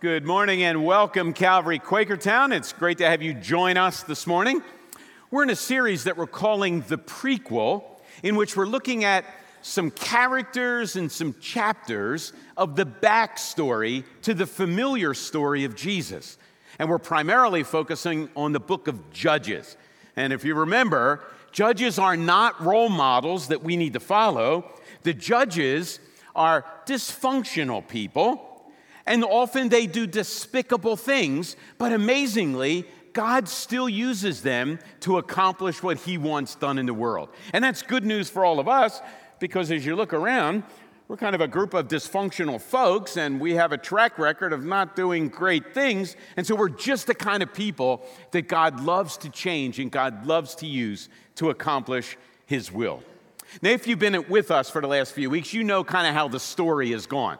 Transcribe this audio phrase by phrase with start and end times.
[0.00, 2.56] Good morning and welcome, Calvary Quakertown.
[2.56, 4.62] It's great to have you join us this morning.
[5.30, 7.84] We're in a series that we're calling The Prequel,
[8.22, 9.26] in which we're looking at
[9.60, 16.38] some characters and some chapters of the backstory to the familiar story of Jesus.
[16.78, 19.76] And we're primarily focusing on the book of Judges.
[20.16, 21.22] And if you remember,
[21.52, 24.64] judges are not role models that we need to follow.
[25.02, 26.00] The judges
[26.34, 28.49] are dysfunctional people
[29.10, 35.96] and often they do despicable things, but amazingly, God still uses them to accomplish what
[35.98, 37.28] He wants done in the world.
[37.52, 39.00] And that's good news for all of us
[39.40, 40.62] because as you look around,
[41.08, 44.64] we're kind of a group of dysfunctional folks and we have a track record of
[44.64, 46.14] not doing great things.
[46.36, 50.24] And so we're just the kind of people that God loves to change and God
[50.24, 52.16] loves to use to accomplish
[52.46, 53.02] His will.
[53.60, 56.14] Now, if you've been with us for the last few weeks, you know kind of
[56.14, 57.38] how the story has gone.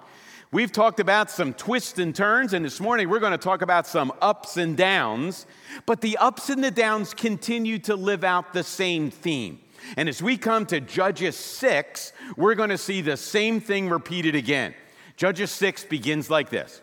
[0.52, 3.86] We've talked about some twists and turns, and this morning we're going to talk about
[3.86, 5.46] some ups and downs.
[5.86, 9.60] But the ups and the downs continue to live out the same theme.
[9.96, 14.34] And as we come to Judges 6, we're going to see the same thing repeated
[14.34, 14.74] again.
[15.16, 16.80] Judges 6 begins like this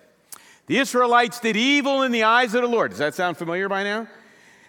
[0.68, 2.92] The Israelites did evil in the eyes of the Lord.
[2.92, 4.08] Does that sound familiar by now?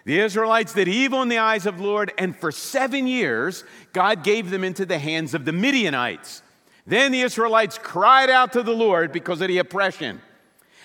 [0.03, 3.63] The Israelites did evil in the eyes of the Lord, and for seven years,
[3.93, 6.41] God gave them into the hands of the Midianites
[6.89, 10.21] then the Israelites cried out to the Lord because of the oppression.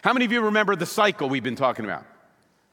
[0.02, 2.04] How many of you remember the cycle we've been talking about?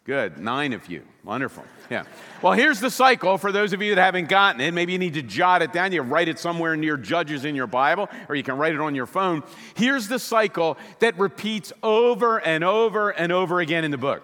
[0.04, 1.04] Good, nine of you.
[1.24, 1.64] Wonderful.
[1.90, 2.04] Yeah.
[2.42, 4.74] Well, here's the cycle for those of you that haven't gotten it.
[4.74, 5.92] Maybe you need to jot it down.
[5.92, 8.96] You write it somewhere near Judges in your Bible, or you can write it on
[8.96, 9.44] your phone.
[9.76, 14.24] Here's the cycle that repeats over and over and over again in the book.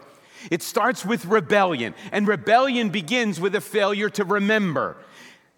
[0.49, 4.97] It starts with rebellion, and rebellion begins with a failure to remember.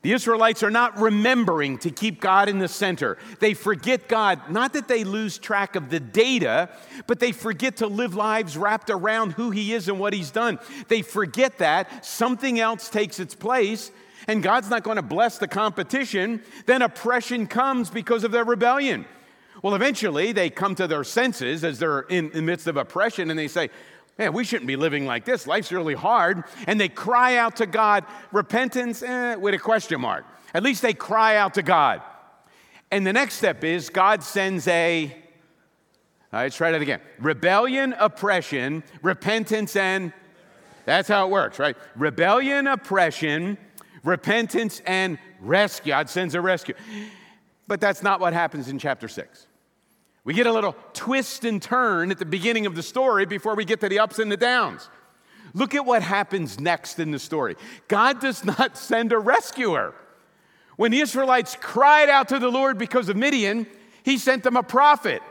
[0.01, 3.17] The Israelites are not remembering to keep God in the center.
[3.39, 6.69] They forget God, not that they lose track of the data,
[7.05, 10.57] but they forget to live lives wrapped around who He is and what He's done.
[10.87, 12.05] They forget that.
[12.05, 13.91] Something else takes its place,
[14.27, 16.43] and God's not going to bless the competition.
[16.65, 19.05] Then oppression comes because of their rebellion.
[19.61, 23.37] Well, eventually they come to their senses as they're in the midst of oppression and
[23.37, 23.69] they say,
[24.19, 25.47] Man, we shouldn't be living like this.
[25.47, 26.43] Life's really hard.
[26.67, 28.03] And they cry out to God,
[28.33, 30.25] repentance eh, with a question mark.
[30.53, 32.01] At least they cry out to God.
[32.91, 35.11] And the next step is God sends a, all
[36.33, 40.11] right, let's try that again rebellion, oppression, repentance, and
[40.85, 41.77] that's how it works, right?
[41.95, 43.57] Rebellion, oppression,
[44.03, 45.91] repentance, and rescue.
[45.91, 46.73] God sends a rescue.
[47.67, 49.47] But that's not what happens in chapter 6.
[50.29, 53.65] We get a little twist and turn at the beginning of the story before we
[53.65, 54.87] get to the ups and the downs.
[55.55, 57.55] Look at what happens next in the story.
[57.87, 59.95] God does not send a rescuer.
[60.75, 63.65] When the Israelites cried out to the Lord because of Midian,
[64.03, 65.23] he sent them a prophet.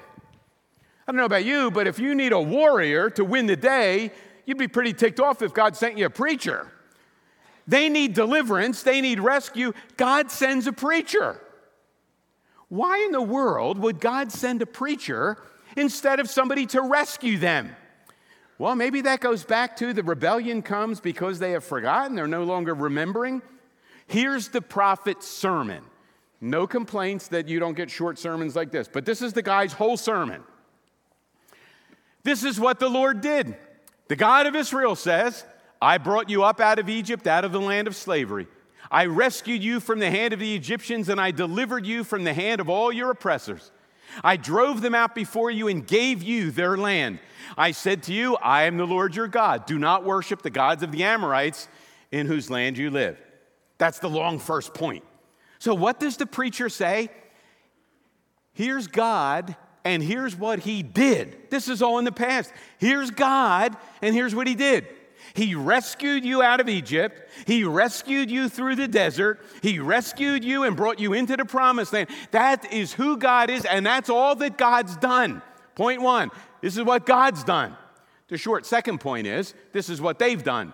[1.06, 4.10] I don't know about you, but if you need a warrior to win the day,
[4.46, 6.66] you'd be pretty ticked off if God sent you a preacher.
[7.68, 9.74] They need deliverance, they need rescue.
[9.96, 11.40] God sends a preacher.
[12.68, 15.38] Why in the world would God send a preacher
[15.76, 17.74] instead of somebody to rescue them?
[18.58, 22.44] Well, maybe that goes back to the rebellion comes because they have forgotten, they're no
[22.44, 23.40] longer remembering.
[24.06, 25.84] Here's the prophet's sermon.
[26.40, 29.72] No complaints that you don't get short sermons like this, but this is the guy's
[29.72, 30.42] whole sermon.
[32.22, 33.56] This is what the Lord did.
[34.08, 35.44] The God of Israel says,
[35.80, 38.48] I brought you up out of Egypt, out of the land of slavery.
[38.90, 42.34] I rescued you from the hand of the Egyptians, and I delivered you from the
[42.34, 43.70] hand of all your oppressors.
[44.24, 47.18] I drove them out before you and gave you their land.
[47.56, 49.66] I said to you, I am the Lord your God.
[49.66, 51.68] Do not worship the gods of the Amorites
[52.10, 53.18] in whose land you live.
[53.76, 55.04] That's the long first point.
[55.58, 57.10] So, what does the preacher say?
[58.52, 61.50] Here's God, and here's what he did.
[61.50, 62.52] This is all in the past.
[62.78, 64.86] Here's God, and here's what he did.
[65.34, 67.30] He rescued you out of Egypt.
[67.46, 69.40] He rescued you through the desert.
[69.62, 72.08] He rescued you and brought you into the promised land.
[72.30, 75.42] That is who God is, and that's all that God's done.
[75.74, 76.30] Point one
[76.60, 77.76] this is what God's done.
[78.28, 80.72] The short second point is this is what they've done,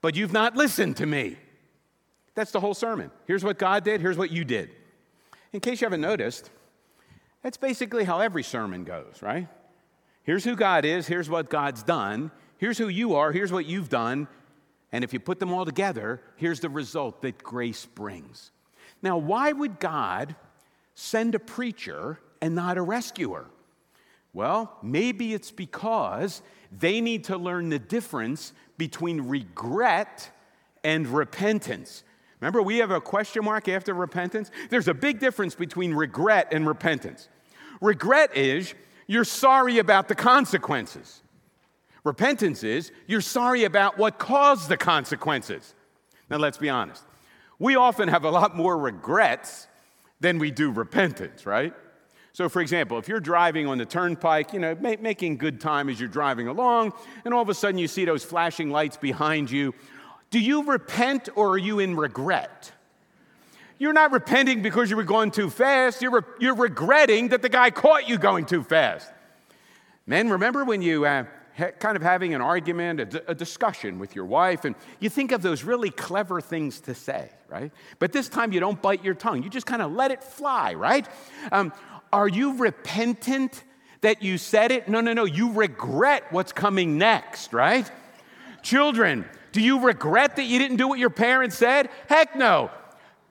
[0.00, 1.36] but you've not listened to me.
[2.34, 3.10] That's the whole sermon.
[3.26, 4.70] Here's what God did, here's what you did.
[5.52, 6.50] In case you haven't noticed,
[7.42, 9.48] that's basically how every sermon goes, right?
[10.22, 13.88] Here's who God is, here's what God's done, Here's who you are, here's what you've
[13.88, 14.28] done.
[14.92, 18.50] And if you put them all together, here's the result that grace brings.
[19.02, 20.34] Now, why would God
[20.94, 23.46] send a preacher and not a rescuer?
[24.32, 26.42] Well, maybe it's because
[26.76, 30.30] they need to learn the difference between regret
[30.84, 32.02] and repentance.
[32.40, 34.50] Remember, we have a question mark after repentance?
[34.70, 37.28] There's a big difference between regret and repentance.
[37.80, 38.74] Regret is
[39.06, 41.22] you're sorry about the consequences.
[42.08, 45.74] Repentance is you're sorry about what caused the consequences.
[46.30, 47.04] Now, let's be honest.
[47.58, 49.68] We often have a lot more regrets
[50.18, 51.74] than we do repentance, right?
[52.32, 55.90] So, for example, if you're driving on the turnpike, you know, ma- making good time
[55.90, 56.94] as you're driving along,
[57.26, 59.74] and all of a sudden you see those flashing lights behind you,
[60.30, 62.72] do you repent or are you in regret?
[63.76, 66.00] You're not repenting because you were going too fast.
[66.00, 69.12] You're, re- you're regretting that the guy caught you going too fast.
[70.06, 71.24] Men, remember when you uh,
[71.58, 75.32] kind of having an argument, a, d- a discussion with your wife, and you think
[75.32, 77.72] of those really clever things to say, right?
[77.98, 79.42] But this time you don't bite your tongue.
[79.42, 81.06] You just kind of let it fly, right?
[81.50, 81.72] Um,
[82.12, 83.64] are you repentant
[84.00, 84.88] that you said it?
[84.88, 85.24] No, no, no.
[85.24, 87.90] You regret what's coming next, right?
[88.62, 91.90] Children, do you regret that you didn't do what your parents said?
[92.08, 92.70] Heck no.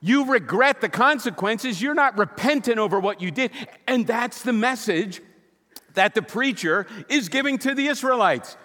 [0.00, 1.82] You regret the consequences.
[1.82, 3.50] You're not repentant over what you did.
[3.86, 5.20] And that's the message
[5.94, 8.56] that the preacher is giving to the Israelites.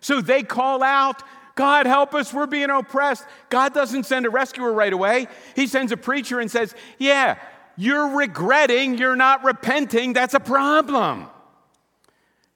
[0.00, 1.22] So they call out,
[1.54, 3.24] God, help us, we're being oppressed.
[3.50, 5.28] God doesn't send a rescuer right away.
[5.54, 7.38] He sends a preacher and says, Yeah,
[7.76, 10.12] you're regretting, you're not repenting.
[10.12, 11.26] That's a problem.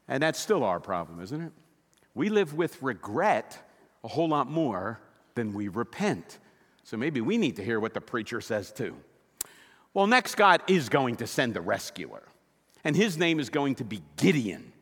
[0.08, 1.52] And that's still our problem, isn't it?
[2.14, 3.58] We live with regret
[4.05, 5.00] a whole lot more
[5.34, 6.38] than we repent.
[6.84, 8.96] So maybe we need to hear what the preacher says too.
[9.93, 12.23] Well, next, God is going to send the rescuer,
[12.87, 14.73] and his name is going to be Gideon.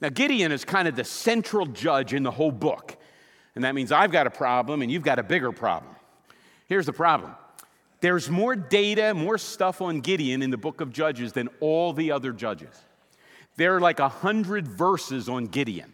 [0.00, 2.96] Now, Gideon is kind of the central judge in the whole book,
[3.56, 5.92] and that means I've got a problem and you've got a bigger problem.
[6.68, 7.34] Here's the problem
[8.00, 12.12] there's more data, more stuff on Gideon in the book of Judges than all the
[12.12, 12.76] other judges.
[13.56, 15.92] There are like a hundred verses on Gideon.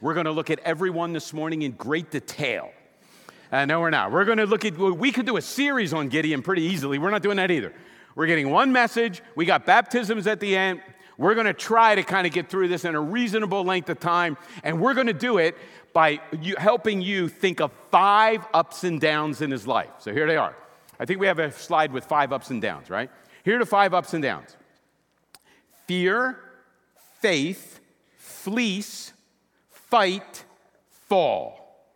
[0.00, 2.72] We're going to look at every one this morning in great detail.
[3.52, 4.10] Uh, no, we're not.
[4.10, 6.98] We're going to look at, we could do a series on Gideon pretty easily.
[6.98, 7.72] We're not doing that either.
[8.20, 9.22] We're getting one message.
[9.34, 10.82] We got baptisms at the end.
[11.16, 13.98] We're going to try to kind of get through this in a reasonable length of
[13.98, 14.36] time.
[14.62, 15.56] And we're going to do it
[15.94, 19.88] by you, helping you think of five ups and downs in his life.
[20.00, 20.54] So here they are.
[20.98, 23.10] I think we have a slide with five ups and downs, right?
[23.42, 24.54] Here are the five ups and downs
[25.86, 26.38] fear,
[27.22, 27.80] faith,
[28.18, 29.14] fleece,
[29.70, 30.44] fight,
[31.08, 31.86] fall.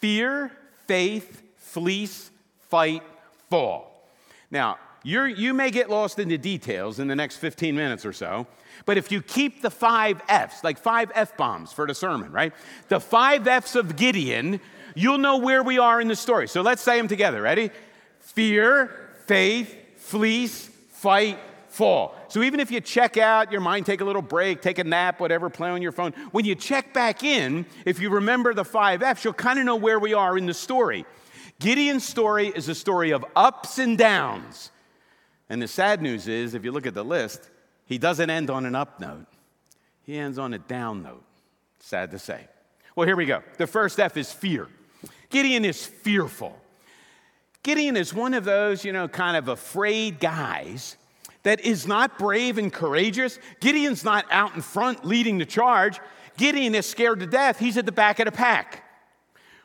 [0.00, 0.52] Fear,
[0.86, 2.30] faith, fleece,
[2.68, 3.02] fight,
[3.48, 3.91] fall.
[4.52, 8.12] Now, you you may get lost in the details in the next 15 minutes or
[8.12, 8.46] so,
[8.84, 12.52] but if you keep the five F's, like five F bombs for the sermon, right?
[12.88, 14.60] The five F's of Gideon,
[14.94, 16.46] you'll know where we are in the story.
[16.46, 17.42] So let's say them together.
[17.42, 17.70] Ready?
[18.20, 21.38] Fear, faith, fleece, fight,
[21.68, 22.14] fall.
[22.28, 25.18] So even if you check out, your mind take a little break, take a nap,
[25.18, 29.02] whatever, play on your phone, when you check back in, if you remember the five
[29.02, 31.06] F's, you'll kind of know where we are in the story.
[31.62, 34.72] Gideon's story is a story of ups and downs.
[35.48, 37.48] And the sad news is, if you look at the list,
[37.84, 39.26] he doesn't end on an up note,
[40.02, 41.22] he ends on a down note.
[41.78, 42.48] Sad to say.
[42.96, 43.42] Well, here we go.
[43.58, 44.66] The first F is fear.
[45.30, 46.58] Gideon is fearful.
[47.62, 50.96] Gideon is one of those, you know, kind of afraid guys
[51.44, 53.38] that is not brave and courageous.
[53.60, 56.00] Gideon's not out in front leading the charge.
[56.36, 57.60] Gideon is scared to death.
[57.60, 58.81] He's at the back of the pack.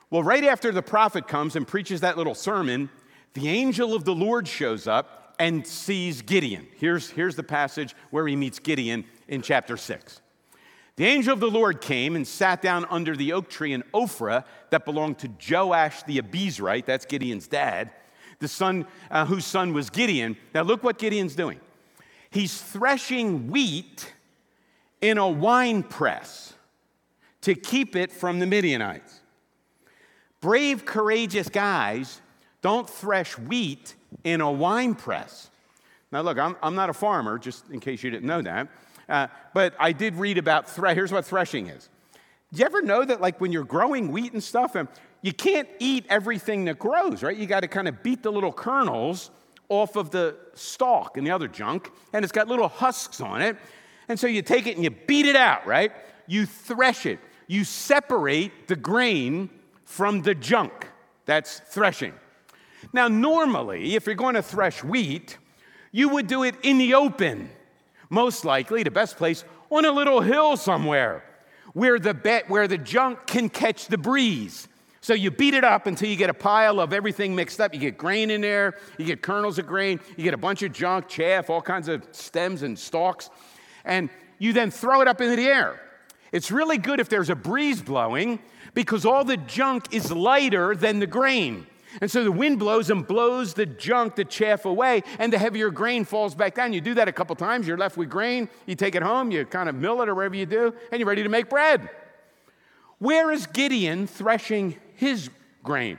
[0.10, 2.90] Well, right after the prophet comes and preaches that little sermon,
[3.34, 6.68] the angel of the Lord shows up and sees Gideon.
[6.78, 10.22] Here's, here's the passage where he meets Gideon in chapter 6.
[10.96, 14.46] The angel of the Lord came and sat down under the oak tree in Ophrah
[14.72, 17.92] that belonged to Joash the Abiezrite, that's Gideon's dad,
[18.40, 20.38] the son uh, whose son was Gideon.
[20.56, 21.60] Now look what Gideon's doing.
[22.30, 24.14] He's threshing wheat
[25.02, 26.54] in a wine press
[27.42, 29.22] to keep it from the Midianites.
[30.42, 32.22] Brave, courageous guys
[32.62, 35.50] don't thresh wheat in a wine press.
[36.12, 38.68] Now, look, I'm, I'm not a farmer, just in case you didn't know that,
[39.10, 40.96] uh, but I did read about thresh.
[40.96, 41.90] Here's what threshing is.
[42.54, 44.88] Do you ever know that, like, when you're growing wheat and stuff, and
[45.22, 47.36] you can't eat everything that grows, right?
[47.36, 49.32] You got to kind of beat the little kernels
[49.70, 53.58] off of the stalk and the other junk, and it's got little husks on it.
[54.08, 55.92] And so you take it and you beat it out, right?
[56.28, 57.20] You thresh it.
[57.48, 59.50] You separate the grain
[59.88, 60.88] from the junk.
[61.26, 62.14] That's threshing.
[62.94, 65.38] Now, normally, if you're going to thresh wheat,
[65.92, 67.50] you would do it in the open.
[68.10, 71.24] Most likely, the best place, on a little hill somewhere
[71.74, 74.68] where the, be- where the junk can catch the breeze.
[75.00, 77.74] So you beat it up until you get a pile of everything mixed up.
[77.74, 80.74] You get grain in there, you get kernels of grain, you get a bunch of
[80.74, 83.30] junk, chaff, all kinds of stems and stalks,
[83.86, 85.80] and you then throw it up into the air.
[86.32, 88.40] It's really good if there's a breeze blowing
[88.78, 91.66] because all the junk is lighter than the grain.
[92.00, 95.72] And so the wind blows and blows the junk, the chaff away, and the heavier
[95.72, 96.74] grain falls back down.
[96.74, 99.46] You do that a couple times, you're left with grain, you take it home, you
[99.46, 101.90] kind of mill it or whatever you do, and you're ready to make bread.
[103.00, 105.32] Where is Gideon threshing his
[105.64, 105.98] grain?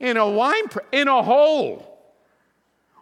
[0.00, 1.88] In a wine, in a hole.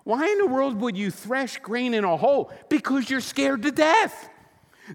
[0.04, 2.52] Why in the world would you thresh grain in a hole?
[2.68, 4.28] Because you're scared to death.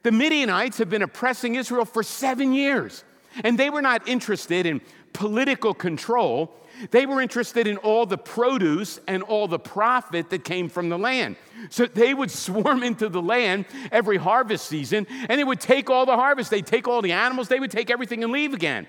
[0.03, 3.03] The Midianites have been oppressing Israel for seven years,
[3.43, 4.81] and they were not interested in
[5.13, 6.53] political control.
[6.91, 10.97] They were interested in all the produce and all the profit that came from the
[10.97, 11.37] land.
[11.69, 16.05] So they would swarm into the land every harvest season and they would take all
[16.05, 16.51] the harvest.
[16.51, 18.87] They'd take all the animals, they would take everything and leave again.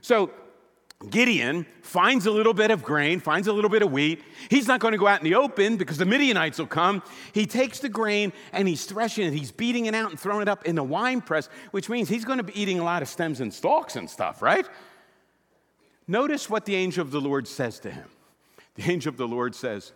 [0.00, 0.30] So
[1.08, 4.22] Gideon finds a little bit of grain, finds a little bit of wheat.
[4.50, 7.02] He's not going to go out in the open because the Midianites will come.
[7.32, 10.48] He takes the grain and he's threshing it, he's beating it out and throwing it
[10.48, 13.08] up in the wine press, which means he's going to be eating a lot of
[13.08, 14.68] stems and stalks and stuff, right?
[16.06, 18.08] Notice what the angel of the Lord says to him.
[18.74, 19.92] The angel of the Lord says,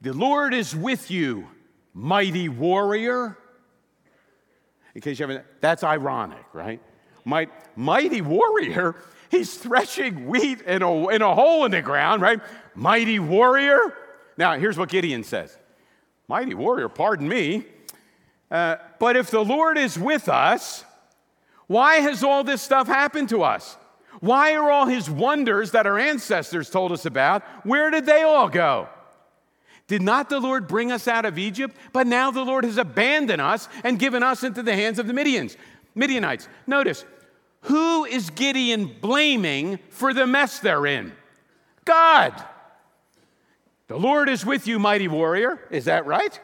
[0.00, 1.48] The Lord is with you,
[1.92, 3.36] mighty warrior.
[4.94, 6.80] In case you haven't, that's ironic, right?
[7.24, 8.96] Might, mighty warrior,
[9.30, 12.40] he's threshing wheat in a, in a hole in the ground, right?
[12.74, 13.94] Mighty warrior.
[14.36, 15.56] Now, here's what Gideon says
[16.28, 17.64] Mighty warrior, pardon me.
[18.50, 20.84] Uh, but if the Lord is with us,
[21.66, 23.76] why has all this stuff happened to us?
[24.20, 28.48] Why are all his wonders that our ancestors told us about, where did they all
[28.48, 28.88] go?
[29.86, 31.76] Did not the Lord bring us out of Egypt?
[31.92, 35.12] But now the Lord has abandoned us and given us into the hands of the
[35.12, 35.56] Midians,
[35.94, 36.48] Midianites.
[36.66, 37.04] Notice,
[37.62, 41.12] who is Gideon blaming for the mess they're in?
[41.84, 42.32] God.
[43.88, 45.66] The Lord is with you, mighty warrior.
[45.70, 46.38] Is that right?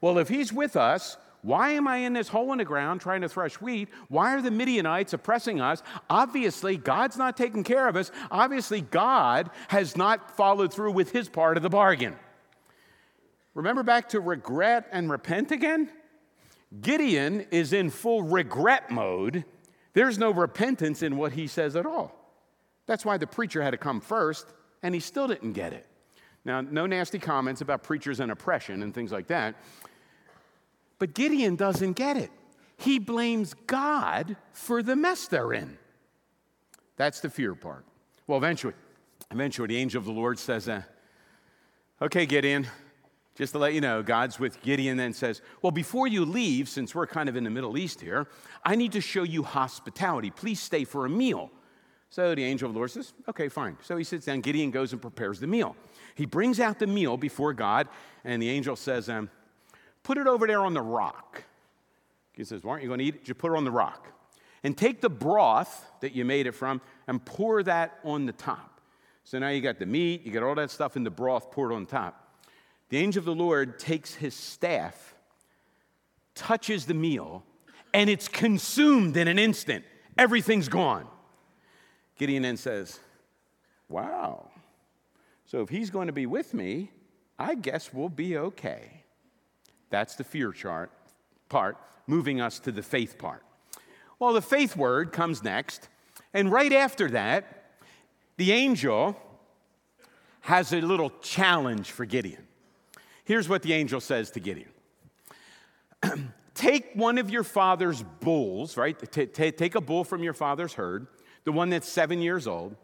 [0.00, 3.20] Well, if he's with us, why am I in this hole in the ground trying
[3.20, 3.88] to thresh wheat?
[4.08, 5.82] Why are the Midianites oppressing us?
[6.10, 8.10] Obviously, God's not taking care of us.
[8.30, 12.16] Obviously, God has not followed through with his part of the bargain.
[13.54, 15.90] Remember back to regret and repent again?
[16.80, 19.44] Gideon is in full regret mode.
[19.92, 22.12] There's no repentance in what he says at all.
[22.86, 24.46] That's why the preacher had to come first,
[24.82, 25.86] and he still didn't get it.
[26.44, 29.56] Now, no nasty comments about preachers and oppression and things like that.
[30.98, 32.30] But Gideon doesn't get it.
[32.76, 35.78] He blames God for the mess they're in.
[36.96, 37.84] That's the fear part.
[38.26, 38.74] Well, eventually,
[39.30, 40.82] eventually, the angel of the Lord says, uh,
[42.00, 42.66] Okay, Gideon,
[43.36, 46.94] just to let you know, God's with Gideon, then says, Well, before you leave, since
[46.94, 48.26] we're kind of in the Middle East here,
[48.64, 50.30] I need to show you hospitality.
[50.30, 51.50] Please stay for a meal.
[52.08, 53.76] So the angel of the Lord says, Okay, fine.
[53.82, 54.40] So he sits down.
[54.40, 55.76] Gideon goes and prepares the meal.
[56.14, 57.88] He brings out the meal before God,
[58.24, 59.28] and the angel says, um,
[60.02, 61.42] Put it over there on the rock.
[62.32, 63.24] He says, Why aren't you going to eat it?
[63.24, 64.08] Just put it on the rock.
[64.64, 68.80] And take the broth that you made it from and pour that on the top.
[69.24, 71.72] So now you got the meat, you got all that stuff in the broth poured
[71.72, 72.25] on top.
[72.88, 75.14] The angel of the Lord takes his staff,
[76.34, 77.42] touches the meal,
[77.92, 79.84] and it's consumed in an instant.
[80.16, 81.06] Everything's gone.
[82.16, 83.00] Gideon then says,
[83.88, 84.50] Wow.
[85.44, 86.90] So if he's going to be with me,
[87.38, 89.04] I guess we'll be okay.
[89.90, 90.90] That's the fear chart
[91.48, 93.44] part, moving us to the faith part.
[94.18, 95.88] Well, the faith word comes next,
[96.34, 97.76] and right after that,
[98.36, 99.16] the angel
[100.40, 102.46] has a little challenge for Gideon.
[103.26, 104.70] Here's what the angel says to Gideon
[106.54, 108.98] Take one of your father's bulls, right?
[109.12, 111.06] T- t- take a bull from your father's herd,
[111.44, 112.76] the one that's seven years old,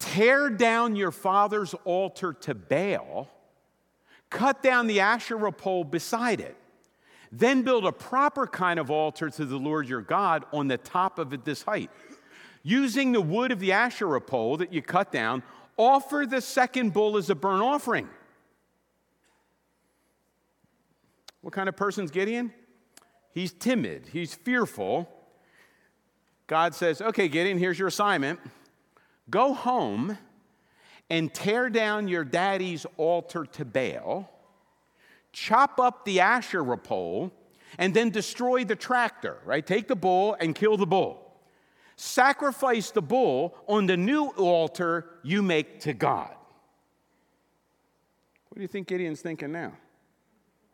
[0.00, 3.30] tear down your father's altar to Baal
[4.32, 6.56] cut down the Asherah pole beside it.
[7.30, 11.18] Then build a proper kind of altar to the Lord your God on the top
[11.18, 11.90] of it this height.
[12.62, 15.42] Using the wood of the Asherah pole that you cut down,
[15.76, 18.08] offer the second bull as a burnt offering.
[21.42, 22.52] What kind of person's Gideon?
[23.32, 25.08] He's timid, he's fearful.
[26.46, 28.40] God says, Okay, Gideon, here's your assignment.
[29.30, 30.18] Go home
[31.10, 34.30] and tear down your daddy's altar to Baal,
[35.32, 37.32] chop up the Asherah pole,
[37.78, 39.66] and then destroy the tractor, right?
[39.66, 41.34] Take the bull and kill the bull.
[41.96, 46.34] Sacrifice the bull on the new altar you make to God.
[48.48, 49.72] What do you think Gideon's thinking now?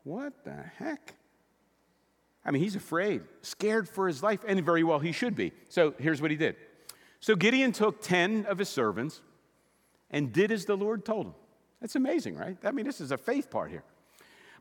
[0.08, 1.16] What the heck?
[2.42, 5.52] I mean, he's afraid, scared for his life, and very well he should be.
[5.68, 6.56] So here's what he did.
[7.20, 9.20] So Gideon took 10 of his servants,
[10.10, 11.34] and did as the Lord told him.
[11.82, 12.56] That's amazing, right?
[12.64, 13.84] I mean, this is a faith part here.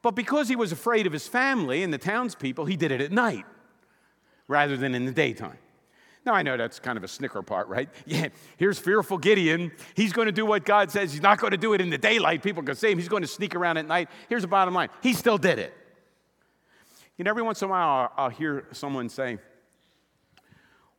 [0.01, 3.13] But because he was afraid of his family and the townspeople, he did it at
[3.13, 3.45] night
[4.49, 5.59] rather than in the daytime.
[6.27, 7.87] Now, I know that's kind of a snicker part, right?
[8.05, 9.71] Yeah, here's fearful Gideon.
[9.95, 11.13] He's going to do what God says.
[11.13, 12.43] He's not going to do it in the daylight.
[12.43, 12.97] People can see him.
[12.97, 14.09] He's going to sneak around at night.
[14.27, 15.73] Here's the bottom line he still did it.
[17.17, 19.37] You know, every once in a while, I'll, I'll hear someone say,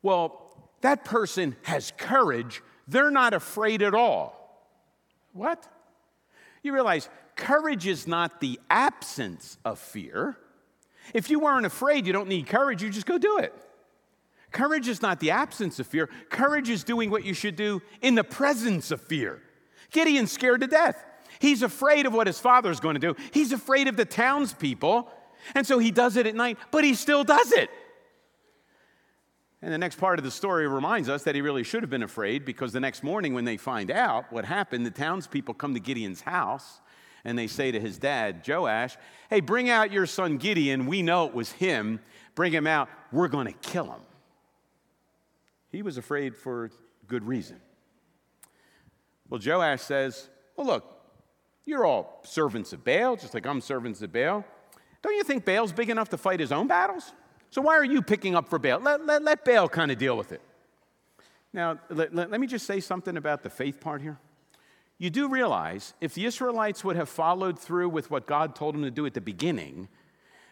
[0.01, 2.63] Well, that person has courage.
[2.87, 4.35] They're not afraid at all.
[5.35, 5.69] What?
[6.63, 10.39] You realize courage is not the absence of fear.
[11.13, 13.55] If you weren't afraid, you don't need courage, you just go do it.
[14.51, 16.09] Courage is not the absence of fear.
[16.31, 19.43] Courage is doing what you should do in the presence of fear.
[19.91, 21.05] Gideon's scared to death.
[21.39, 23.15] He's afraid of what his father's going to do.
[23.33, 25.11] He's afraid of the townspeople.
[25.55, 27.71] And so he does it at night, but he still does it.
[29.61, 32.03] And the next part of the story reminds us that he really should have been
[32.03, 35.81] afraid because the next morning, when they find out what happened, the townspeople come to
[35.81, 36.81] Gideon's house
[37.25, 38.97] and they say to his dad, Joash,
[39.29, 40.87] Hey, bring out your son Gideon.
[40.87, 42.01] We know it was him.
[42.37, 42.89] Bring him out.
[43.11, 44.01] We're going to kill him.
[45.71, 46.71] He was afraid for
[47.07, 47.61] good reason.
[49.29, 50.99] Well, Joash says, Well, look,
[51.65, 54.45] you're all servants of Baal, just like I'm servants of Baal.
[55.03, 57.13] Don't you think Baal's big enough to fight his own battles?
[57.51, 58.81] So why are you picking up for Baal?
[58.81, 60.41] Let, let, let Baal kind of deal with it.
[61.53, 64.19] Now, let, let, let me just say something about the faith part here.
[64.99, 68.83] You do realize if the Israelites would have followed through with what God told them
[68.83, 69.89] to do at the beginning,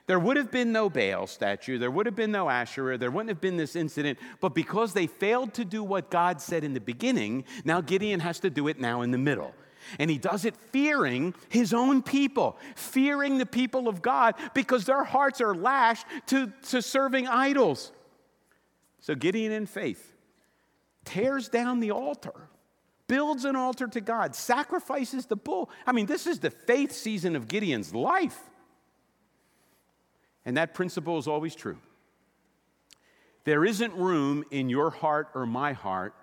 [0.07, 3.29] there would have been no Baal statue, there would have been no Asherah, there wouldn't
[3.29, 4.19] have been this incident.
[4.41, 8.39] But because they failed to do what God said in the beginning, now Gideon has
[8.41, 9.53] to do it now in the middle.
[9.99, 15.05] And he does it fearing his own people, fearing the people of God because their
[15.05, 17.93] hearts are lashed to, to serving idols.
[19.01, 20.13] So Gideon, in faith,
[21.05, 22.49] tears down the altar,
[23.07, 25.71] builds an altar to God, sacrifices the bull.
[25.87, 28.39] I mean, this is the faith season of Gideon's life.
[30.47, 31.77] And that principle is always true.
[33.45, 36.15] There isn't room in your heart or my heart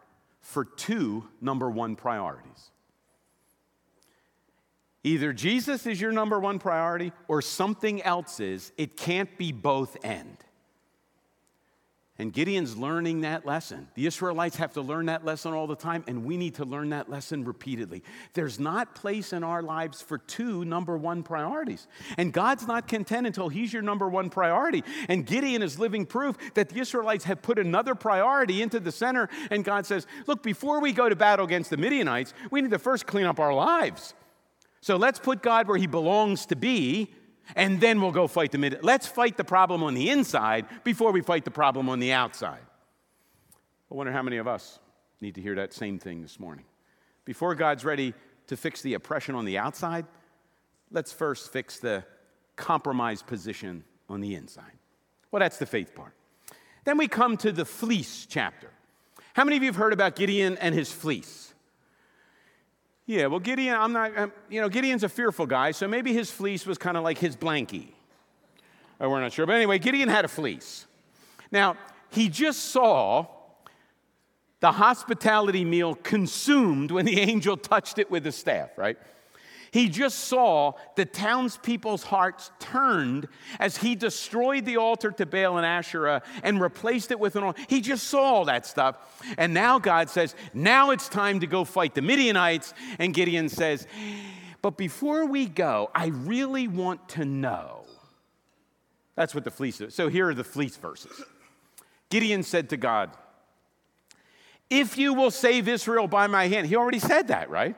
[0.41, 2.71] for two number one priorities.
[5.03, 8.71] Either Jesus is your number one priority or something else is.
[8.77, 10.37] It can't be both end.
[12.19, 13.87] And Gideon's learning that lesson.
[13.95, 16.89] The Israelites have to learn that lesson all the time, and we need to learn
[16.89, 18.03] that lesson repeatedly.
[18.33, 21.87] There's not place in our lives for two number one priorities.
[22.17, 24.83] And God's not content until He's your number one priority.
[25.09, 29.27] And Gideon is living proof that the Israelites have put another priority into the center.
[29.49, 32.79] And God says, Look, before we go to battle against the Midianites, we need to
[32.79, 34.13] first clean up our lives.
[34.81, 37.09] So let's put God where he belongs to be,
[37.55, 38.79] and then we'll go fight the mid.
[38.83, 42.61] Let's fight the problem on the inside before we fight the problem on the outside.
[43.91, 44.79] I wonder how many of us
[45.21, 46.65] need to hear that same thing this morning.
[47.25, 48.13] Before God's ready
[48.47, 50.05] to fix the oppression on the outside,
[50.91, 52.03] let's first fix the
[52.55, 54.77] compromised position on the inside.
[55.31, 56.13] Well, that's the faith part.
[56.85, 58.69] Then we come to the fleece chapter.
[59.33, 61.52] How many of you have heard about Gideon and his fleece?
[63.05, 66.31] Yeah, well, Gideon, I'm not, um, you know, Gideon's a fearful guy, so maybe his
[66.31, 67.89] fleece was kind of like his blankie.
[69.01, 69.45] Uh, we're not sure.
[69.45, 70.85] But anyway, Gideon had a fleece.
[71.51, 71.75] Now,
[72.09, 73.27] he just saw
[74.61, 78.97] the hospitality meal consumed when the angel touched it with the staff, right?
[79.73, 83.27] He just saw the townspeople's hearts turned
[83.59, 87.59] as he destroyed the altar to Baal and Asherah and replaced it with an altar.
[87.67, 88.97] He just saw all that stuff.
[89.35, 92.75] And now God says, now it's time to go fight the Midianites.
[92.99, 93.87] And Gideon says,
[94.61, 97.85] but before we go, I really want to know.
[99.15, 99.95] That's what the fleece is.
[99.95, 101.19] So here are the fleece verses.
[102.11, 103.09] Gideon said to God,
[104.69, 107.75] If you will save Israel by my hand, he already said that, right?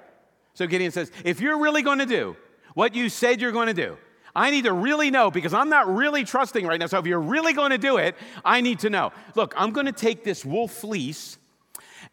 [0.56, 2.36] So Gideon says, If you're really going to do
[2.74, 3.98] what you said you're going to do,
[4.36, 6.88] I need to really know because I'm not really trusting right now.
[6.88, 9.13] So if you're really going to do it, I need to know.
[9.36, 11.38] Look, I'm going to take this wool fleece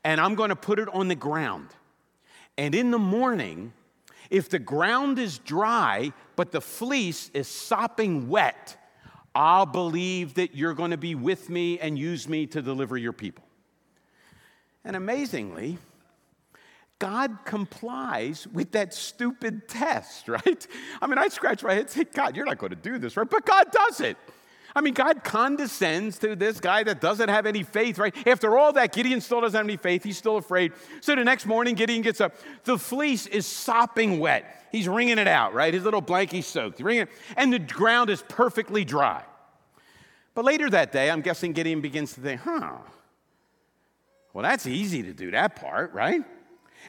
[0.05, 1.69] and I'm going to put it on the ground.
[2.57, 3.73] And in the morning,
[4.31, 8.77] if the ground is dry, but the fleece is sopping wet,
[9.35, 13.13] I'll believe that you're going to be with me and use me to deliver your
[13.13, 13.45] people.
[14.85, 15.79] And amazingly,
[17.03, 20.67] God complies with that stupid test, right?
[21.01, 23.17] I mean, I scratch my head and say, God, you're not going to do this,
[23.17, 23.29] right?
[23.29, 24.17] But God does it.
[24.73, 28.15] I mean, God condescends to this guy that doesn't have any faith, right?
[28.25, 30.05] After all that, Gideon still doesn't have any faith.
[30.05, 30.75] He's still afraid.
[31.01, 32.37] So the next morning, Gideon gets up.
[32.63, 34.69] The fleece is sopping wet.
[34.71, 35.75] He's wringing it out, right?
[35.75, 36.79] His little blankie's soaked.
[36.79, 39.25] Wringing it, and the ground is perfectly dry.
[40.35, 42.77] But later that day, I'm guessing Gideon begins to think, huh,
[44.33, 46.23] well, that's easy to do that part, right?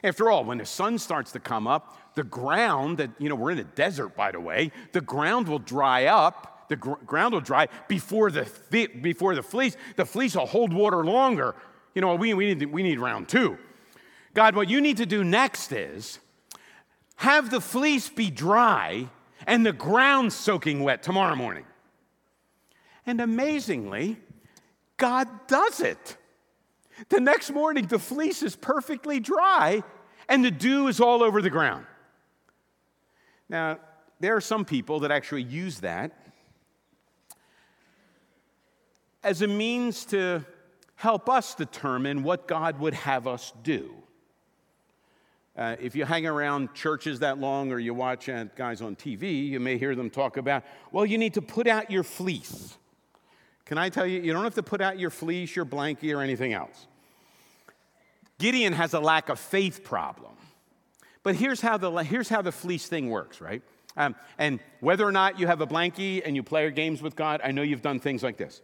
[0.02, 3.52] After all, when the sun starts to come up, the ground that, you know, we're
[3.52, 7.40] in a desert, by the way, the ground will dry up the gr- ground will
[7.40, 8.48] dry before the,
[9.00, 9.76] before the fleece.
[9.96, 11.54] The fleece will hold water longer.
[11.94, 13.58] You know, we, we, need, we need round two.
[14.34, 16.18] God, what you need to do next is
[17.16, 19.08] have the fleece be dry
[19.46, 21.64] and the ground soaking wet tomorrow morning.
[23.06, 24.18] And amazingly,
[24.96, 26.16] God does it.
[27.08, 29.82] The next morning, the fleece is perfectly dry
[30.28, 31.86] and the dew is all over the ground.
[33.48, 33.78] Now,
[34.20, 36.12] there are some people that actually use that
[39.22, 40.44] as a means to
[40.96, 43.94] help us determine what God would have us do.
[45.56, 49.60] Uh, if you hang around churches that long or you watch guys on TV, you
[49.60, 52.76] may hear them talk about, well, you need to put out your fleece.
[53.64, 56.20] Can I tell you, you don't have to put out your fleece, your blankie, or
[56.20, 56.86] anything else.
[58.38, 60.32] Gideon has a lack of faith problem.
[61.22, 63.62] But here's how the, here's how the fleece thing works, right?
[63.96, 67.40] Um, and whether or not you have a blankie and you play games with God,
[67.42, 68.60] I know you've done things like this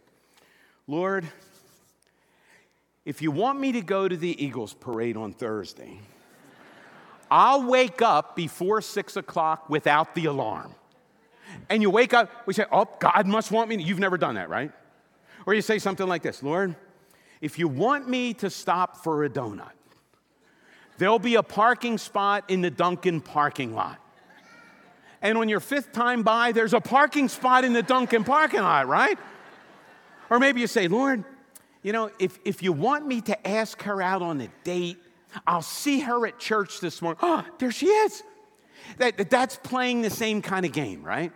[0.87, 1.25] Lord,
[3.05, 5.99] if you want me to go to the Eagles parade on Thursday,
[7.31, 10.75] I'll wake up before six o'clock without the alarm.
[11.69, 13.81] And you wake up, we say, Oh, God must want me.
[13.81, 14.71] You've never done that, right?
[15.45, 16.75] Or you say something like this Lord,
[17.41, 19.71] if you want me to stop for a donut,
[20.97, 23.97] there'll be a parking spot in the Dunkin' parking lot.
[25.21, 28.87] And on your fifth time by, there's a parking spot in the Dunkin' parking lot,
[28.87, 29.19] right?
[30.29, 31.23] Or maybe you say, Lord,
[31.83, 34.97] you know, if, if you want me to ask her out on a date,
[35.47, 37.19] I'll see her at church this morning.
[37.21, 38.23] Oh, there she is.
[38.97, 41.31] That, that's playing the same kind of game, right?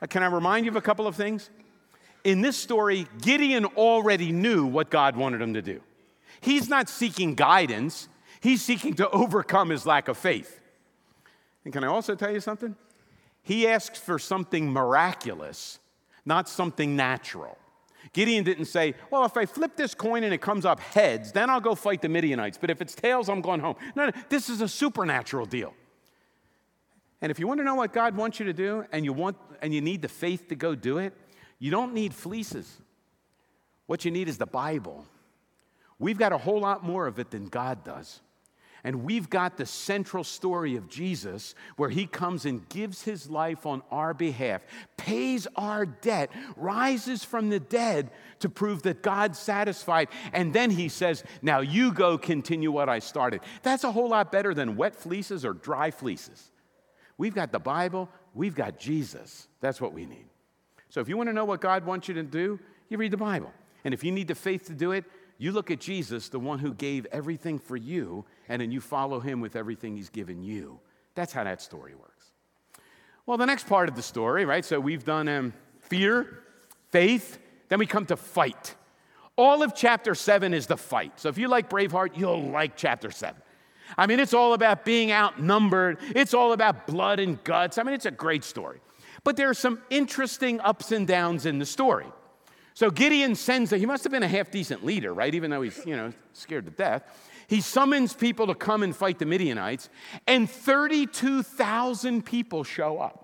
[0.00, 1.50] Uh, can I remind you of a couple of things?
[2.24, 5.80] In this story, Gideon already knew what God wanted him to do.
[6.40, 8.08] He's not seeking guidance,
[8.40, 10.60] he's seeking to overcome his lack of faith.
[11.64, 12.76] And can I also tell you something?
[13.42, 15.78] He asks for something miraculous,
[16.24, 17.58] not something natural.
[18.12, 21.50] Gideon didn't say, Well, if I flip this coin and it comes up heads, then
[21.50, 22.58] I'll go fight the Midianites.
[22.58, 23.76] But if it's tails, I'm going home.
[23.94, 25.74] No, no, this is a supernatural deal.
[27.20, 29.36] And if you want to know what God wants you to do and you, want,
[29.62, 31.14] and you need the faith to go do it,
[31.58, 32.70] you don't need fleeces.
[33.86, 35.04] What you need is the Bible.
[35.98, 38.20] We've got a whole lot more of it than God does.
[38.86, 43.64] And we've got the central story of Jesus where he comes and gives his life
[43.64, 44.60] on our behalf,
[44.98, 50.08] pays our debt, rises from the dead to prove that God's satisfied.
[50.34, 53.40] And then he says, Now you go continue what I started.
[53.62, 56.50] That's a whole lot better than wet fleeces or dry fleeces.
[57.16, 59.48] We've got the Bible, we've got Jesus.
[59.60, 60.26] That's what we need.
[60.94, 63.16] So if you want to know what God wants you to do, you read the
[63.16, 63.50] Bible.
[63.84, 65.04] And if you need the faith to do it,
[65.38, 69.18] you look at Jesus, the one who gave everything for you, and then you follow
[69.18, 70.78] him with everything he's given you.
[71.16, 72.30] That's how that story works.
[73.26, 74.64] Well, the next part of the story, right?
[74.64, 76.44] So we've done um, fear,
[76.92, 78.76] faith, then we come to fight.
[79.34, 81.18] All of chapter seven is the fight.
[81.18, 83.42] So if you like Braveheart, you'll like chapter seven.
[83.98, 87.78] I mean, it's all about being outnumbered, it's all about blood and guts.
[87.78, 88.78] I mean, it's a great story.
[89.24, 92.06] But there are some interesting ups and downs in the story.
[92.74, 95.34] So Gideon sends, he must have been a half decent leader, right?
[95.34, 97.04] Even though he's, you know, scared to death.
[97.46, 99.88] He summons people to come and fight the Midianites,
[100.26, 103.20] and 32,000 people show up.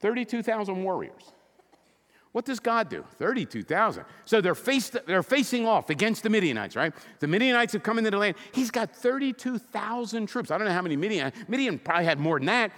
[0.00, 1.32] 32,000 warriors.
[2.32, 3.04] What does God do?
[3.16, 4.04] 32,000.
[4.24, 6.92] So they're, faced, they're facing off against the Midianites, right?
[7.18, 8.36] The Midianites have come into the land.
[8.52, 10.50] He's got 32,000 troops.
[10.50, 11.32] I don't know how many Midian.
[11.48, 12.70] Midian probably had more than that.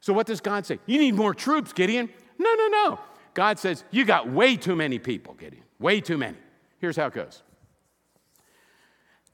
[0.00, 0.78] So what does God say?
[0.86, 2.08] You need more troops, Gideon.
[2.38, 3.00] No, no, no.
[3.34, 5.62] God says, You got way too many people, Gideon.
[5.78, 6.36] Way too many.
[6.78, 7.42] Here's how it goes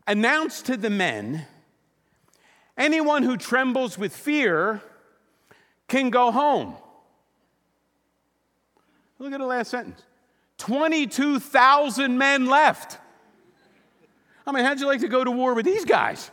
[0.07, 1.47] Announce to the men
[2.77, 4.83] anyone who trembles with fear
[5.89, 6.75] can go home.
[9.19, 10.03] Look at the last sentence
[10.59, 12.99] 22,000 men left.
[14.47, 16.31] I mean, how'd you like to go to war with these guys?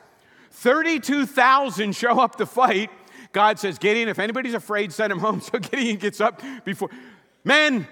[0.52, 2.92] 32,000 show up to fight.
[3.34, 5.42] God says, Gideon, if anybody's afraid, send him home.
[5.52, 6.90] So Gideon gets up before.
[7.44, 7.88] Men,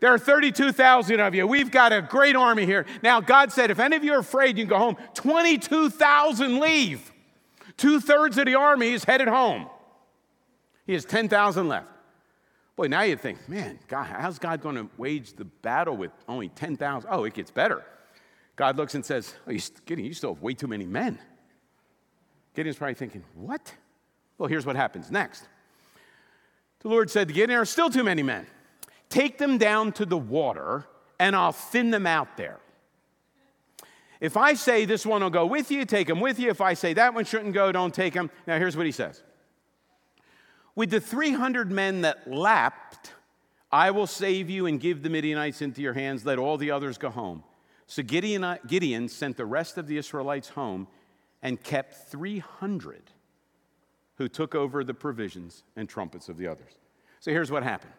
[0.00, 1.46] there are 32,000 of you.
[1.46, 2.84] We've got a great army here.
[3.02, 4.96] Now, God said, if any of you are afraid, you can go home.
[5.14, 7.12] 22,000 leave.
[7.76, 9.68] Two thirds of the army is headed home.
[10.86, 11.86] He has 10,000 left.
[12.76, 16.48] Boy, now you think, man, God, how's God going to wage the battle with only
[16.48, 17.08] 10,000?
[17.10, 17.84] Oh, it gets better.
[18.56, 19.52] God looks and says, oh,
[19.86, 21.18] Gideon, you still have way too many men.
[22.54, 23.72] Gideon's probably thinking, what?
[24.40, 25.46] Well, here's what happens next.
[26.78, 28.46] The Lord said to Gideon, there are still too many men.
[29.10, 30.86] Take them down to the water,
[31.18, 32.58] and I'll thin them out there.
[34.18, 36.48] If I say this one will go with you, take him with you.
[36.48, 38.30] If I say that one shouldn't go, don't take him.
[38.46, 39.22] Now, here's what he says
[40.74, 43.12] With the 300 men that lapped,
[43.70, 46.24] I will save you and give the Midianites into your hands.
[46.24, 47.44] Let all the others go home.
[47.86, 50.88] So Gideon, uh, Gideon sent the rest of the Israelites home
[51.42, 53.10] and kept 300
[54.20, 56.72] who took over the provisions and trumpets of the others.
[57.20, 57.94] So here's what happened.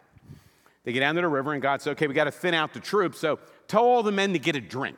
[0.84, 2.72] They get down to the river, and God said, Okay, we got to thin out
[2.72, 4.96] the troops, so tell all the men to get a drink.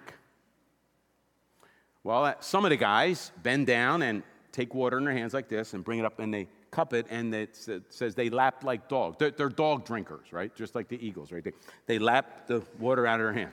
[2.03, 5.49] Well, uh, some of the guys bend down and take water in their hands like
[5.49, 7.57] this and bring it up, and they cup it, and it
[7.89, 9.17] says they lap like dogs.
[9.19, 10.55] They're, they're dog drinkers, right?
[10.55, 11.43] Just like the eagles, right?
[11.43, 11.53] They,
[11.87, 13.53] they lap the water out of their hand.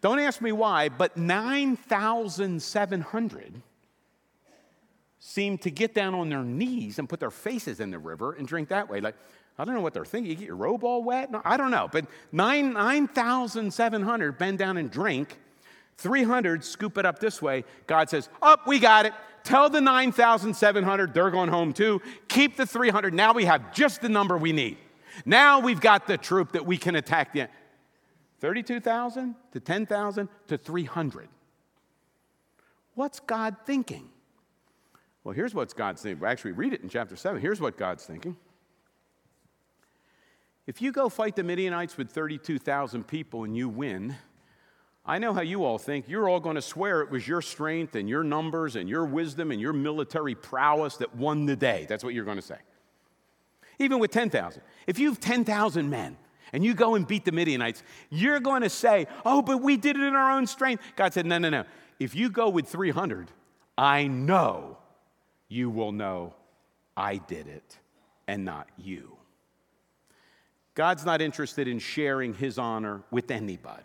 [0.00, 3.62] Don't ask me why, but 9,700
[5.20, 8.46] seem to get down on their knees and put their faces in the river and
[8.46, 9.00] drink that way.
[9.00, 9.16] Like,
[9.58, 10.30] I don't know what they're thinking.
[10.30, 11.32] You get your robe all wet?
[11.32, 11.88] No, I don't know.
[11.90, 15.38] But 9,700 9, bend down and drink.
[15.96, 17.64] 300 scoop it up this way.
[17.88, 19.12] God says, Up, oh, we got it.
[19.42, 22.00] Tell the 9,700 they're going home too.
[22.28, 23.12] Keep the 300.
[23.12, 24.78] Now we have just the number we need.
[25.24, 27.48] Now we've got the troop that we can attack the
[28.40, 31.28] 32,000 to 10,000 to 300.
[32.94, 34.08] What's God thinking?
[35.28, 36.24] Well, here's what God's thinking.
[36.24, 37.38] Actually, read it in chapter 7.
[37.38, 38.34] Here's what God's thinking.
[40.66, 44.16] If you go fight the Midianites with 32,000 people and you win,
[45.04, 46.08] I know how you all think.
[46.08, 49.50] You're all going to swear it was your strength and your numbers and your wisdom
[49.50, 51.84] and your military prowess that won the day.
[51.90, 52.60] That's what you're going to say.
[53.78, 54.62] Even with 10,000.
[54.86, 56.16] If you have 10,000 men
[56.54, 59.96] and you go and beat the Midianites, you're going to say, Oh, but we did
[59.96, 60.82] it in our own strength.
[60.96, 61.64] God said, No, no, no.
[62.00, 63.30] If you go with 300,
[63.76, 64.78] I know
[65.48, 66.34] you will know
[66.96, 67.78] I did it
[68.26, 69.16] and not you.
[70.74, 73.82] God's not interested in sharing his honor with anybody.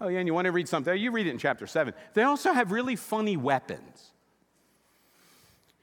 [0.00, 0.96] Oh, yeah, and you want to read something?
[0.96, 1.94] You read it in chapter 7.
[2.14, 4.10] They also have really funny weapons.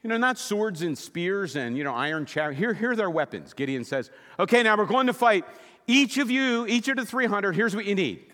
[0.02, 2.26] You know, not swords and spears and, you know, iron.
[2.26, 3.52] Here, here are their weapons.
[3.52, 5.44] Gideon says, okay, now we're going to fight.
[5.86, 8.24] Each of you, each of the 300, here's what you need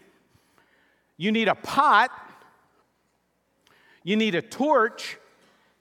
[1.17, 2.11] you need a pot,
[4.03, 5.19] you need a torch,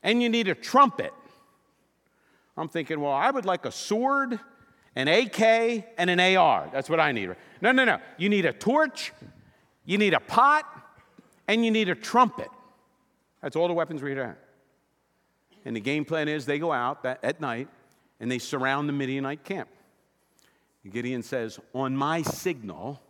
[0.05, 1.11] and you need a trumpet.
[2.55, 4.39] I'm thinking, well, I would like a sword,
[4.95, 5.41] an AK,
[5.97, 6.69] and an AR.
[6.71, 7.35] That's what I need.
[7.59, 7.97] No, no, no.
[8.17, 9.11] You need a torch,
[9.83, 10.63] you need a pot,
[11.47, 12.49] and you need a trumpet.
[13.41, 14.37] That's all the weapons we have.
[15.65, 17.67] And the game plan is they go out that, at night
[18.19, 19.69] and they surround the Midianite camp.
[20.87, 23.01] Gideon says, On my signal,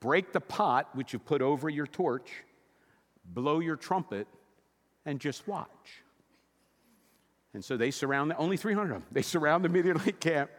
[0.00, 2.30] break the pot which you put over your torch,
[3.24, 4.28] blow your trumpet,
[5.04, 6.02] and just watch.
[7.54, 10.50] And so they surround, the, only 300 of them, they surround the Midianite camp.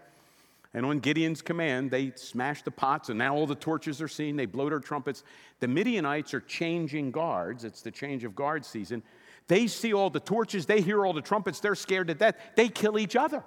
[0.75, 4.35] And on Gideon's command, they smash the pots, and now all the torches are seen.
[4.35, 5.23] They blow their trumpets.
[5.59, 7.63] The Midianites are changing guards.
[7.63, 9.03] It's the change of guard season.
[9.47, 12.35] They see all the torches, they hear all the trumpets, they're scared to death.
[12.55, 13.43] They kill each other.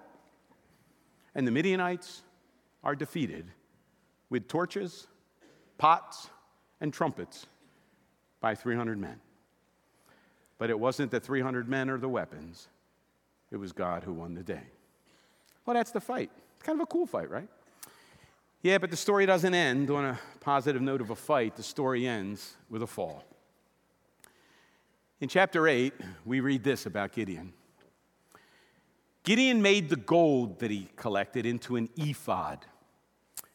[1.35, 2.23] And the Midianites
[2.85, 3.47] are defeated
[4.31, 5.07] with torches,
[5.79, 6.29] pots,
[6.81, 7.47] and trumpets
[8.41, 9.21] by 300 men.
[10.59, 12.69] But it wasn't the 300 men or the weapons,
[13.51, 14.63] it was God who won the day.
[15.65, 16.31] Well, that's the fight.
[16.55, 17.49] It's kind of a cool fight, right?
[18.63, 21.57] Yeah, but the story doesn't end on a positive note of a fight.
[21.57, 23.25] The story ends with a fall.
[25.21, 27.53] In chapter 8, we read this about Gideon.
[29.23, 32.67] Gideon made the gold that he collected into an ephod,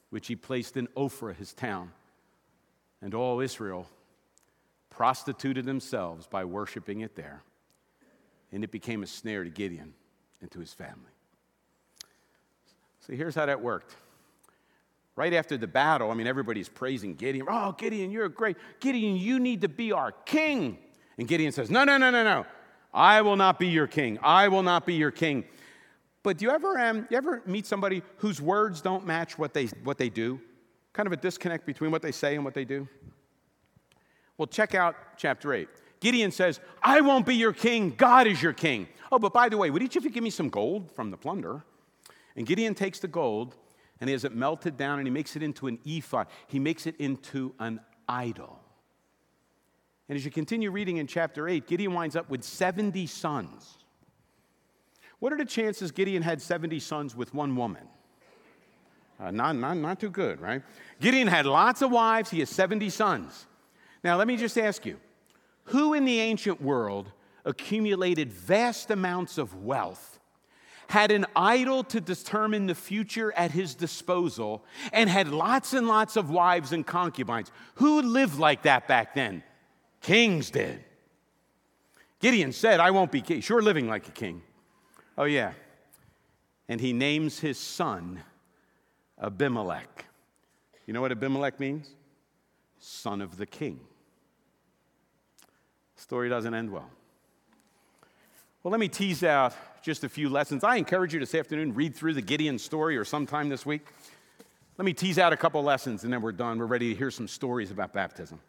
[0.09, 1.91] which he placed in Ophrah, his town.
[3.01, 3.87] And all Israel
[5.01, 7.41] prostituted themselves by worshiping it there.
[8.51, 9.95] And it became a snare to Gideon
[10.41, 11.09] and to his family.
[12.99, 13.95] See, here's how that worked.
[15.15, 17.47] Right after the battle, I mean, everybody's praising Gideon.
[17.49, 18.57] Oh, Gideon, you're great.
[18.79, 20.77] Gideon, you need to be our king.
[21.17, 22.45] And Gideon says, No, no, no, no, no.
[22.93, 24.19] I will not be your king.
[24.21, 25.45] I will not be your king.
[26.21, 29.65] But do you ever, um, you ever meet somebody whose words don't match what they,
[29.83, 30.39] what they do?
[30.93, 32.87] Kind of a disconnect between what they say and what they do?
[34.41, 35.69] Well, check out chapter 8.
[35.99, 38.87] Gideon says, I won't be your king, God is your king.
[39.11, 41.15] Oh, but by the way, would each of you give me some gold from the
[41.15, 41.61] plunder?
[42.35, 43.55] And Gideon takes the gold
[43.99, 46.25] and he has it melted down and he makes it into an ephod.
[46.47, 48.59] He makes it into an idol.
[50.09, 53.77] And as you continue reading in chapter 8, Gideon winds up with 70 sons.
[55.19, 57.87] What are the chances Gideon had 70 sons with one woman?
[59.19, 60.63] Uh, not, not, not too good, right?
[60.99, 63.45] Gideon had lots of wives, he has 70 sons.
[64.03, 64.97] Now, let me just ask you
[65.65, 67.11] who in the ancient world
[67.45, 70.19] accumulated vast amounts of wealth,
[70.87, 76.17] had an idol to determine the future at his disposal, and had lots and lots
[76.17, 77.51] of wives and concubines?
[77.75, 79.43] Who lived like that back then?
[80.01, 80.83] Kings did.
[82.19, 83.41] Gideon said, I won't be king.
[83.41, 84.41] Sure, living like a king.
[85.17, 85.53] Oh, yeah.
[86.67, 88.21] And he names his son
[89.21, 90.05] Abimelech.
[90.85, 91.89] You know what Abimelech means?
[92.79, 93.79] Son of the king.
[96.01, 96.89] Story doesn't end well.
[98.63, 100.63] Well, let me tease out just a few lessons.
[100.63, 103.85] I encourage you this afternoon, read through the Gideon story or sometime this week.
[104.79, 106.57] Let me tease out a couple lessons and then we're done.
[106.57, 108.39] We're ready to hear some stories about baptism.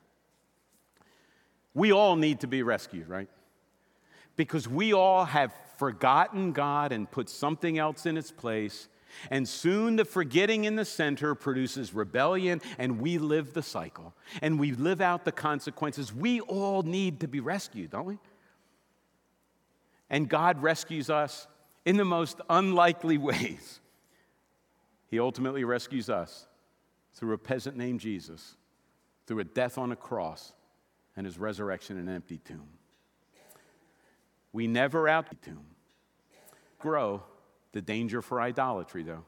[1.75, 3.29] We all need to be rescued, right?
[4.35, 8.89] Because we all have forgotten God and put something else in its place.
[9.31, 14.15] And soon the forgetting in the center produces rebellion, and we live the cycle.
[14.41, 16.13] And we live out the consequences.
[16.13, 18.19] We all need to be rescued, don't we?
[20.11, 21.47] And God rescues us
[21.85, 23.81] in the most unlikely ways.
[25.09, 26.47] He ultimately rescues us
[27.15, 28.57] through a peasant named Jesus,
[29.27, 30.53] through a death on a cross,
[31.17, 32.69] and his resurrection in an empty tomb.
[34.53, 35.65] We never out tomb.
[36.79, 37.23] Grow
[37.73, 39.25] the danger for idolatry, though.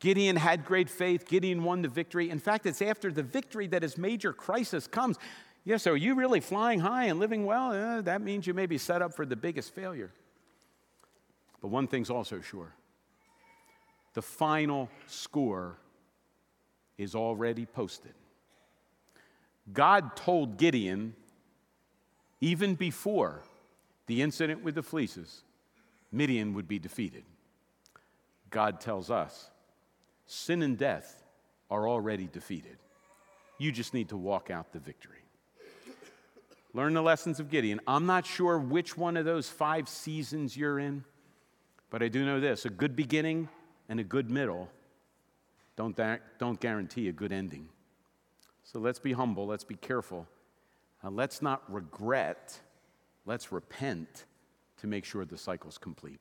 [0.00, 1.26] Gideon had great faith.
[1.26, 2.30] Gideon won the victory.
[2.30, 5.16] In fact, it's after the victory that his major crisis comes.
[5.64, 7.72] Yes, so are you really flying high and living well?
[7.72, 10.12] Uh, that means you may be set up for the biggest failure.
[11.60, 12.72] But one thing's also sure
[14.14, 15.78] the final score
[16.96, 18.14] is already posted.
[19.72, 21.14] God told Gideon,
[22.40, 23.42] even before
[24.06, 25.42] the incident with the fleeces,
[26.10, 27.24] Midian would be defeated.
[28.50, 29.50] God tells us
[30.26, 31.24] sin and death
[31.70, 32.76] are already defeated.
[33.58, 35.16] You just need to walk out the victory.
[36.74, 37.80] Learn the lessons of Gideon.
[37.86, 41.04] I'm not sure which one of those five seasons you're in,
[41.90, 43.48] but I do know this a good beginning
[43.88, 44.68] and a good middle
[45.76, 45.96] don't,
[46.38, 47.68] don't guarantee a good ending.
[48.64, 50.26] So let's be humble, let's be careful.
[51.02, 52.58] Let's not regret,
[53.24, 54.24] let's repent
[54.78, 56.20] to make sure the cycle's complete.